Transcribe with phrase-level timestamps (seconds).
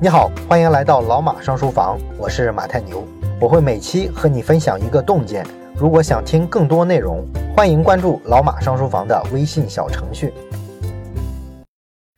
[0.00, 3.04] 你好，欢迎来到老马上书房，我是马太牛，
[3.40, 5.44] 我会每期和你分享一个洞见。
[5.74, 7.26] 如果想听更多内容，
[7.56, 10.32] 欢迎关注老马上书房的微信小程序。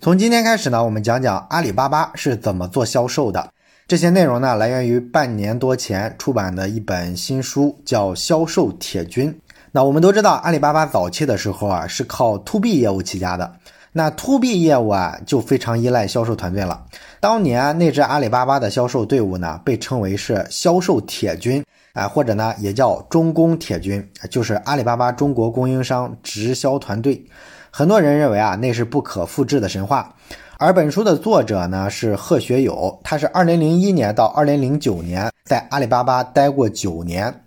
[0.01, 3.49] 从今天开始呢，我们讲讲阿里巴巴是怎么做销售的。
[3.89, 9.33] 这些内容呢，来源于半年多前出版的一本新书，叫《销售铁军》。
[9.73, 13.51] 那我们都知道，阿里巴巴早期的时候啊，是靠 to B 业务起家的。
[13.93, 16.85] 那 to B 业务啊，就非常依赖销售团队了。
[17.19, 27.25] 当年那支阿里巴巴的销售队伍呢，被称为是销售铁军啊，或者呢也叫中工铁军，就是阿里巴巴中国供应商直销团队。
[27.73, 30.15] 很多人认为啊，那是不可复制的神话。
[30.59, 37.43] 而本书的作者呢是贺学友，他是2001年到2009年在阿里巴巴待过九年，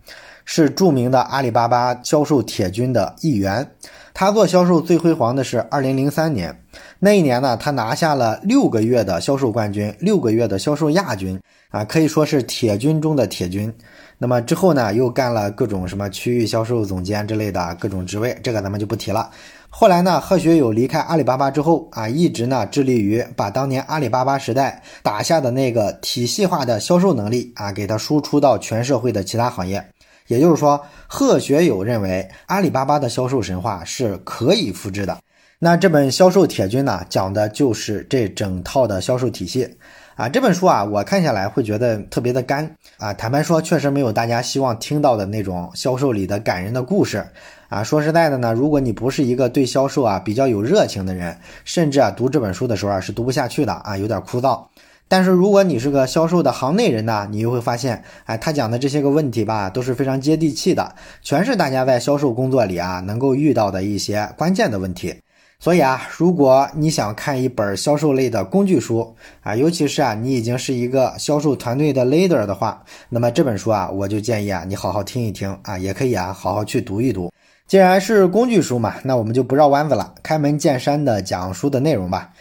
[0.45, 3.71] 是著名的阿里巴巴销售铁军的一员。
[4.13, 6.61] 他做销售最辉煌的是二零零三年，
[6.99, 11.39] 那一年呢，他拿下了六个月的销售冠军，六个月的销售亚军，
[11.69, 13.73] 啊，可以说是铁军中的铁军。
[14.19, 19.31] 那么之后呢，又干了各种什么区域销售总监之类的各种职位，这个咱们就不提了。
[19.69, 29.83] 后来呢，贺学友离开阿里巴巴之后啊，一直呢致力于把当年阿里巴巴时代打下的那个体系化的销售能力啊，给他输出到全社会的其他行业。
[30.27, 35.17] 也就是说，贺学友认为阿里巴巴的销售神话是可以复制的。
[35.59, 39.77] 那这本《销售铁军》呢，讲的就是这整套的销售体系
[40.15, 40.27] 啊。
[40.27, 43.13] 这本书啊，我看下来会觉得特别的干啊。
[43.13, 47.25] 坦白说，确实没有大家希望听到的那种销售里的感人的故事
[47.69, 47.81] 啊。
[47.81, 54.61] 说实在的呢，如果你不是一个对销售啊比较有热情的人，甚至啊读这本书的时候啊是读不下去的啊，有点枯燥。
[55.07, 65.15] 但是如果你是个销售的行内人呢，你又会发现，哎，他讲的这些个问题吧，都是非常接地气的，全是大家在销售工作里啊能够遇到的一些关键的问题。
[65.59, 77.31] 所以啊，如果你想看一本销售类的工具书啊，尤其是啊你已经是一个销售团队的 leader 的话，那么这本书啊，我就建议啊你好好听一听啊，也可以啊好好去读一读。
[77.65, 82.31] 既然是工具书嘛，那我们就不绕弯子了，开门见山的讲书的内容吧。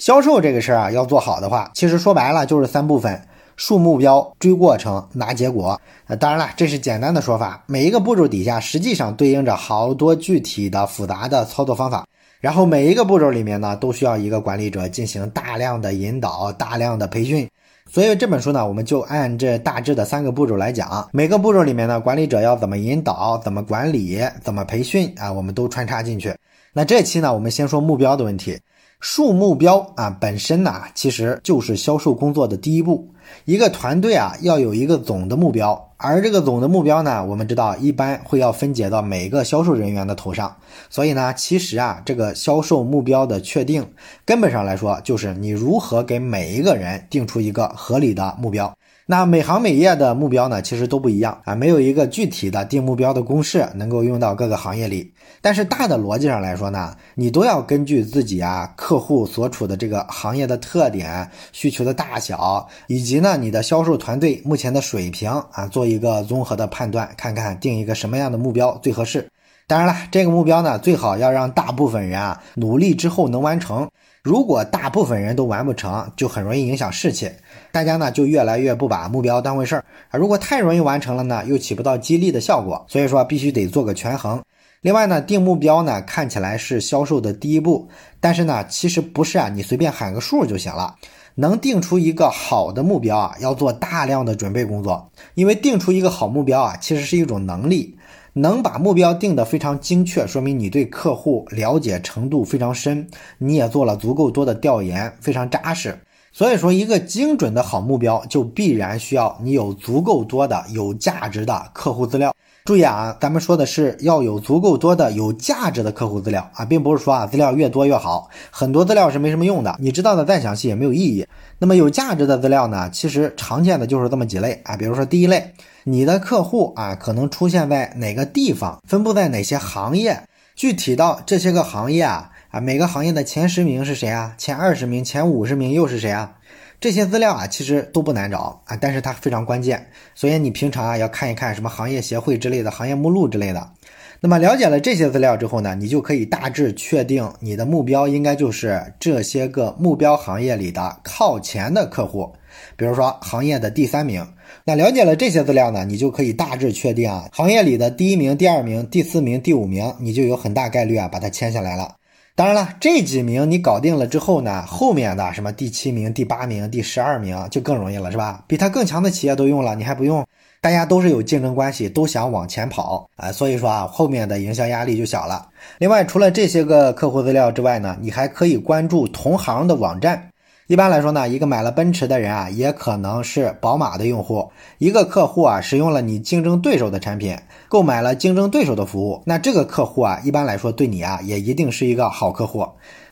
[0.00, 3.20] 销售这个事儿啊，要做好的话，其实说白了就是三部分：
[3.56, 5.78] 树目标、追过程、拿结果。
[6.06, 12.06] 呃，当然了，这是简单的说法，每一个步骤底下实际上对应着好多具体的复杂的操作方法。
[12.40, 17.46] 然后每一个步骤里面呢，都需要一个管理者进行大量的引导、大量的培训。
[17.86, 21.06] 所以这本书呢，我们就按这大致的三个步骤来讲。
[21.12, 26.34] 每个步骤里面呢，管理者要怎么引导、怎么管理、怎么培训啊，我们都穿插进去。
[26.72, 28.58] 那这期呢，我们先说目标的问题。
[29.00, 33.08] 树目标啊，本身呢，其实就是销售工作的第一步。
[33.46, 40.54] 一个团队啊，要有一个总的目标，而这个总的目标呢，我们知道一般会要分解到每个销售人员的头上。
[40.90, 43.86] 所以呢，其实啊，这个销售目标的确定，
[44.26, 48.70] 根本上来说，就是你如何给每一个人定出一个合理的目标。
[49.10, 55.12] 那每行每业的目标呢，其实都不一样啊，没有一个具体的定目标的公式能够用到各个行业里。
[55.40, 69.28] 但是大的逻辑上来说呢，你都要根据自己啊客户所处的这个行业的特点、需求的大小，以及呢你的销售团队目前的水平啊，做一个综合的判断，看看定一个什么样的目标最合适。
[69.66, 73.90] 当然了，这个目标呢，最好要让大部分人啊努力之后能完成。
[74.22, 77.30] 如果大部分人都完不成，就很容易影响士气，
[77.72, 80.18] 大家呢就越来越不把目标当回事儿啊。
[80.18, 84.42] 如果太容易完成了呢，又起不到激励的效果，所以说必须得做个权衡。
[84.82, 87.88] 另外呢，定目标呢看起来是销售的第一步，
[88.20, 90.96] 但是呢其实不是啊，你随便喊个数就行了。
[91.36, 97.96] 能定出一个好的目标啊，要做大量的准备工作，因为定出一个好目标啊，其实是一种能力。
[98.40, 103.06] 能把目标定得非常精确，说明你对客户了解程度非常深，
[103.36, 105.94] 你也做了足够多的调研，非常扎实。
[106.40, 112.34] 所以说，一个精准的好目标，就必然需要你有足够多的有价值的客户资料。
[112.64, 121.26] 注意啊，咱们说的是要有足够多的有价值的客户资料啊，并不是说啊资料越多越好，很多资料是没什么用的，你知道的再详细也没有意义。
[121.58, 125.52] 那么有价值的资料呢，其实常见的就是这么几类啊，比如说第一类。
[125.84, 130.22] 你的客户啊，可能出现在哪个地方，分布在哪些行业？
[130.56, 134.34] 具体到这些个行业啊，啊，每个行业的前十名是谁啊？
[134.36, 136.36] 前二十名、前五十名又是谁啊？
[136.80, 139.86] 这些资料啊，其实都不难找啊，但是它非常关键，
[140.16, 143.70] 所以你平常啊要看一看什么行业协会之类的行业目录之类的。
[144.18, 152.32] 那么了解了这些资料之后呢，你就可以大致确定你的目标应该就是这些个目标行业里的靠前的客户，
[152.76, 154.26] 比如说行业的第三名。
[154.64, 161.94] 那了解了这些资料呢，你就可以大致确定啊，行业里的第一名、第二名、第四名、第五名，你就有很大概率啊把它签下来了。
[162.36, 168.42] 当然了，这几名你搞定了之后呢，后面的什么第七名、第八名、第十二名就更容易了，是吧？
[168.46, 170.26] 比他更强的企业都用了，你还不用？
[170.62, 175.48] 大家都是有竞争关系，都想往前跑啊，所以说啊，后面的营销压力就小了。
[175.78, 180.29] 另外，除了这些个客户资料之外呢，你还可以关注同行的网站。
[180.70, 184.52] 一般来说呢，一个买了奔驰的人啊，也可能是宝马的用户。
[184.78, 187.36] 一个客户啊，使用了你竞争对手的产品，
[187.68, 192.64] 购买了竞争对手的服务，那这个客户啊，一般来说对你啊，也一定是一个好客户，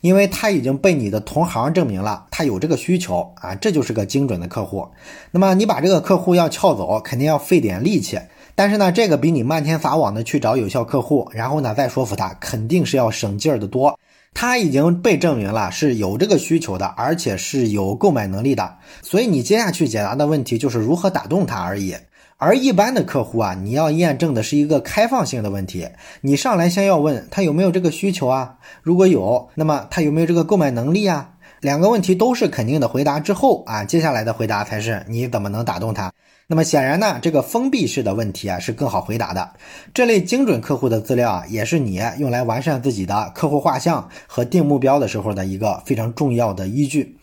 [0.02, 4.86] 因为他已经被你的同行证明了他有这个需求啊，这就是个精准的客户。
[5.32, 8.20] 那么你把这个客户要撬走，肯定要费点力气，
[8.54, 13.98] 但是呢，这个比你漫天撒网的去找有效客户，然后呢再说服他，肯定是要省劲儿的多。
[14.34, 21.96] 他已经被证明了是有这个需求的，而且是有购买能力的，所以你接下去解答的问题就是如何打动他而已。
[22.36, 25.88] 而一般的客户啊，你要验证的是一个开放性的问题，
[26.20, 31.30] 你上来先要问他有没有这个需求啊，如果有，那么他有没有这个购买能力啊？
[31.60, 36.12] 两个问题都是肯定的回答之后啊，接下来的回答才是你怎么能打动他。
[36.50, 39.52] 那么显然呢，这个封闭式的问题啊是更好回答的。
[39.92, 47.18] 这类精准客户的资料啊，也是你用来完善自己的客户画像和定目标的时候的一个非常重要的依据。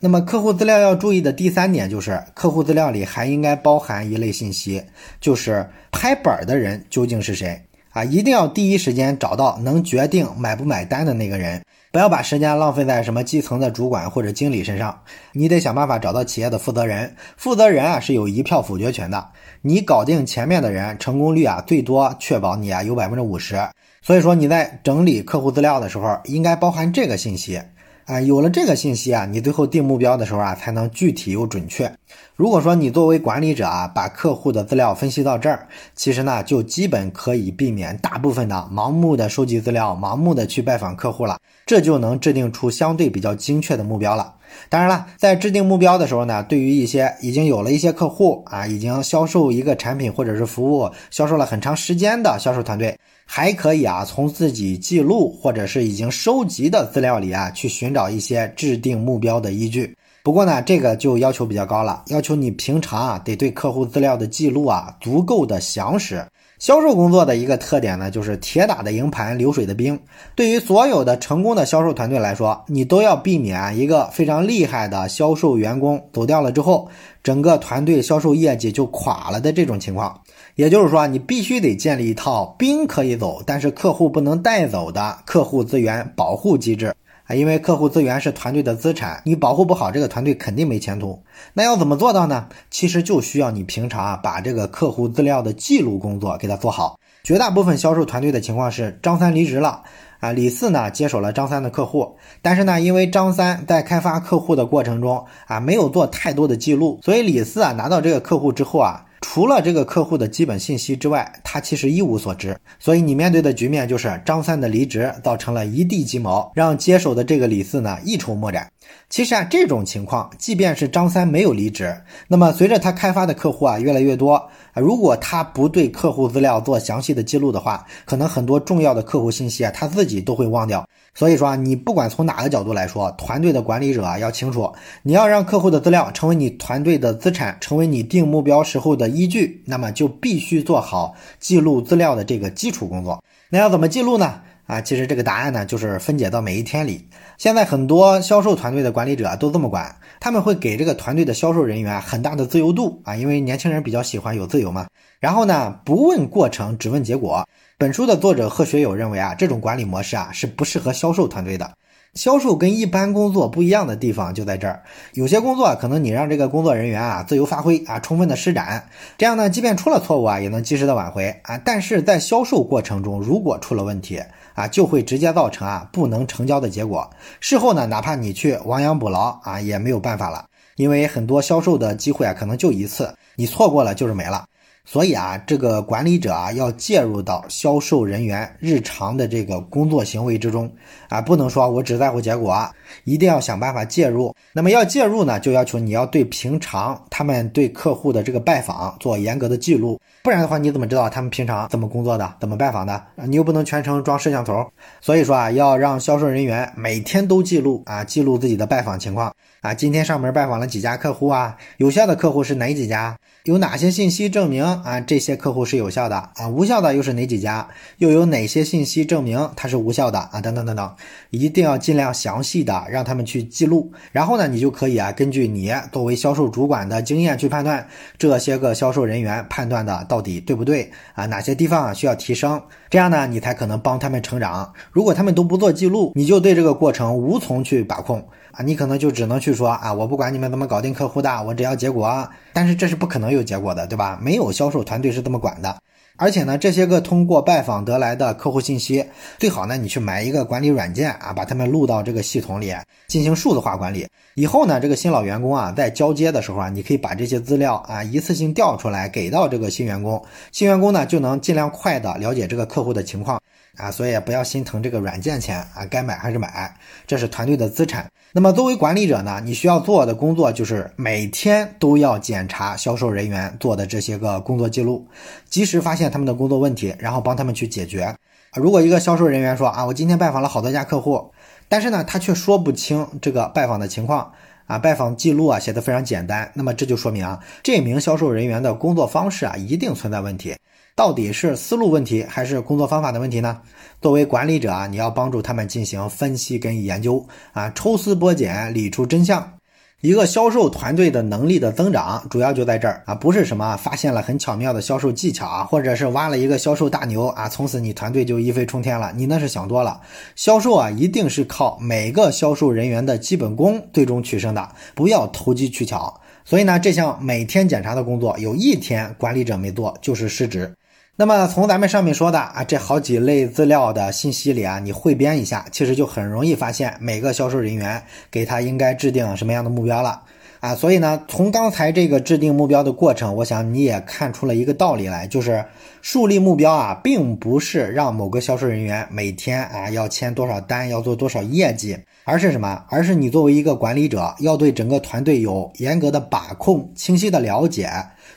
[0.00, 4.82] 那么客户资料要注意的第三点就是，客户资料里还应该包含一类信息，
[5.20, 8.02] 就是拍板的人究竟是谁啊？
[8.02, 11.62] 一定要第一时间找到能决定买不买单的那个人。
[11.94, 15.00] 不要把时间浪费在什么基层的主管或者经理身上，
[15.30, 17.14] 你得想办法找到企业的负责人。
[17.36, 19.28] 负责人啊是有一票否决权的，
[19.62, 23.56] 你搞定前面的人，成功率啊最多确保你啊有百分之五十。
[24.02, 27.62] 所以说你在整理客户资料的时候，应该包含这个信息。
[28.06, 31.90] 啊，有了这个信息啊，你最后定目标的时候啊，才能具体又准确。
[32.36, 44.34] 如果说你作为管理者啊，把客户的资料分析到这儿，其实呢，就基本可以避免大部分的盲目的收集资料、盲目的去拜访客户了，这就能制定出相对比较精确的目标了。
[44.68, 52.98] 当然了，在制定目标的时候呢，对于一些已经有了一些客户啊，已经销售一个产品或者是服务，销售了很长时间的销售团队。
[53.26, 59.96] 还可以啊，从自己记录或者是已经收集的资料里啊，去寻找一些制定目标的依据。
[60.22, 66.24] 不过呢，这个就要求比较高了，要求你平常啊，得对客户资料的记录啊，足够的详实。
[66.64, 70.00] 销售工作的一个特点呢，就是铁打的营盘流水的兵。
[70.34, 76.88] 对于所有的成功的销售团队来说，你都要避免一个非常厉害的销售员工走掉了之后，
[77.22, 80.18] 整个团队销售业绩就垮了的这种情况。
[80.54, 86.94] 也就是说，你必须得建立一套兵可以走，但是客户不能带走的客户资源保护机制
[87.26, 87.34] 啊！
[87.34, 91.22] 因为客户资源是团队的资产，你保护不好，这个团队肯定没前途。
[91.52, 92.46] 那要怎么做到呢？
[92.70, 96.98] 其实就需要你平常啊，把这个客户资料的记录工作给它做好。
[97.22, 99.82] 绝大部分销售团队的情况是，张三离职了
[100.20, 109.06] 啊，李四呢接手了张三的客户，但是呢，因为张三在开发客户的过程中啊，没有做太多的记录，所以李四啊拿到这个客户之后啊。
[109.26, 112.54] 除了这个客户的基本信息之外，他其实一无所知。
[112.78, 118.70] 所以你面对的局面就是张三的离职造成了一地鸡毛，让接手的这个李四呢一筹莫展。
[119.08, 121.96] 其实啊，这种情况，即便是张三没有离职，
[122.28, 124.44] 那么随着他开发的客户啊越来越多啊，
[124.74, 130.86] 如果他不对客户资料做详细的记录的话，可能很多重要的客户信息啊他自己都会忘掉。
[131.14, 134.72] 所以说啊，你不管从哪个角度来说，团队的管理者啊要清楚，
[135.02, 143.22] 你要让客户的资料成为你团队的资产，成为你定目标时候的依据，那么就必须做好记录资料的这个基础工作。
[143.48, 144.40] 那要怎么记录呢？
[144.66, 147.06] 啊，其实这个答案呢，就是分解到每一天里。
[147.36, 154.86] 现在很多销售团队的管理者都这么管，他们会给这个团队的销售人员很大的自由度啊，因为年轻人比较喜欢有自由嘛。
[155.20, 157.46] 然后呢，不问过程，只问结果。
[157.76, 161.70] 本书的作者贺学友认为啊，这种管理模式啊是不适合销售团队的。
[162.14, 164.82] 销售跟一般工作不一样的地方就在这儿，
[165.14, 171.58] 有些工作可能你让这个工作人员啊自由发挥啊，充分的施展，这样呢，即便出了错误啊，也能及时的挽回啊。
[171.58, 174.22] 但是在销售过程中，如果出了问题
[174.54, 177.10] 啊，就会直接造成啊不能成交的结果。
[177.40, 184.44] 事后呢，哪怕你去亡羊补牢啊，也没有办法了，因为很多销售的机会啊，可能就一次，你错过了就是没了。
[184.84, 190.70] 所以啊，这个管理者啊，要介入到销售人员日常的这个工作行为之中
[191.08, 192.68] 啊，不能说我只在乎结果，
[193.04, 194.34] 一定要想办法介入。
[194.52, 203.04] 那么要介入呢，就要求你要对平常他们对客户的这个拜访做严格的记录，不然的话，你怎么知道他们平常怎么工作的，怎么拜访的？
[203.26, 204.66] 你又不能全程装摄像头。
[205.02, 213.18] 所以说啊，要让销售人员每天都记录啊，记录自己的拜访情况啊，今天上门拜访了几家客户啊，有效的客户是哪几家？
[213.44, 217.68] 有哪些信息证明啊这些客户是有效的啊，无效的又是哪几家？
[217.98, 220.40] 又有哪些信息证明它是无效的啊？
[220.40, 220.96] 等等等等，
[221.28, 223.92] 一定要尽量详细的让他们去记录。
[224.10, 231.26] 然后呢，你就可以啊根据你作为销售主管的经验去判断这些个销售人员判断的到底对不对啊？
[231.26, 232.62] 哪些地方需要提升？
[232.88, 234.72] 这样呢，你才可能帮他们成长。
[234.92, 238.24] 如果他们都不做记录，你就对这个过程无从去把控。
[238.52, 242.28] 啊，你可能就只能去说啊，我不管你们怎么搞定客户的，我只要结果。
[242.52, 244.16] 但是这是不可能有结果的，对吧？
[244.22, 245.76] 没有销售团队是这么管的。
[246.16, 249.04] 而且呢，这些个通过拜访得来的客户信息，
[249.36, 252.72] 最好呢你去买一个管理软件啊，把他们录到这个系统里
[253.08, 254.06] 进行数字化管理。
[254.34, 263.40] 以后呢，这个新老员工啊在交接的时候啊，你可以把这些资料啊一次性调出来给到这个新员工，新员工呢就能尽量快的了解这个客户的情况。
[263.76, 266.74] 啊，所以不要心疼这个软件钱啊，该买还是买，
[267.06, 268.10] 这是团队的资产。
[268.32, 275.06] 那么作为管理者呢，你需要做的工作就是每天都要检查销售人员做的这些个工作记录，
[275.48, 278.14] 及时发现他们的工作问题，然后帮他们去解决。
[278.54, 281.32] 如果一个销售人员说啊，我今天拜访了好多家客户，
[281.68, 284.32] 但是呢，他却说不清这个拜访的情况
[284.66, 290.56] 啊，拜访记录啊写的非常简单，那么这就说明啊，这名销售人员的工作方式啊一定存在问题。
[290.96, 293.60] 到底是思路问题还是工作方法的问题呢？
[294.00, 299.54] 作为管理者啊，你要帮助他们进行分析跟研究啊，抽丝剥茧，理出真相。
[300.02, 309.12] 一个销售团队的能力的增长，主要就在这儿啊，不是什么发现了很巧妙的销售技巧啊，或者是挖了一个销售大牛啊，从此你团队就一飞冲天了。
[309.16, 310.00] 你那是想多了。
[310.36, 316.20] 销售啊，一定是靠每个销售人员的基本功最终取胜的，不要投机取巧。
[316.44, 320.72] 所以呢，这项每天检查的工作，有一天管理者没做，就是失职。
[321.16, 328.02] 那么从咱们上面说的啊，这好几类资料的信息里啊，你汇编一下，其实就很容易发现每个销售人员
[328.32, 330.20] 给他应该制定什么样的目标了
[330.58, 330.74] 啊。
[330.74, 335.64] 所以呢，从刚才这个制定目标的过程，我想你也看出了一个道理来，就是
[336.02, 342.84] 树立目标啊，并不是让某个销售人员每天啊要签多少单，要做多少业绩，而是什么？
[342.88, 347.88] 而是你作为一个管理者，要对整个团队有严格的把控、清晰的了解、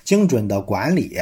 [0.03, 1.17] 精准的管理。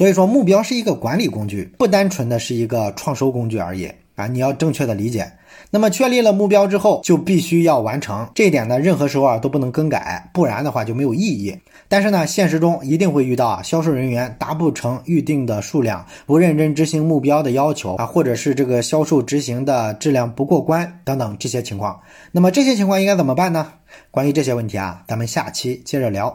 [0.00, 4.26] 所以说，目标是一个管理工具，不单纯的是一个创收工具而已啊！
[4.26, 5.30] 你要正确的理解。
[5.68, 11.54] 那么，确立了目标之后，就必须要完成这一点呢，任何时候啊都不能更改，不然的话就没有意义。
[11.86, 22.00] 但是呢，现实中一定会遇到啊，销售人员达不成预定的数量，不认真执行目标的要求啊，或者是这个销售执行的质量不过关等等这些情况。
[22.32, 23.70] 那么这些情况应该怎么办呢？
[24.10, 26.34] 关于这些问题啊，咱们下期接着聊。